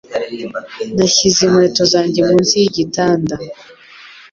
[0.95, 3.35] Nashyize inkweto zanjye munsi yigitanda.